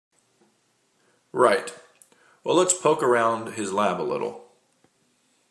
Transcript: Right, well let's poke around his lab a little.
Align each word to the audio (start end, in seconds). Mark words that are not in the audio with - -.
Right, 1.31 1.71
well 2.43 2.55
let's 2.55 2.73
poke 2.73 3.03
around 3.03 3.53
his 3.53 3.71
lab 3.71 4.01
a 4.01 4.01
little. 4.01 4.49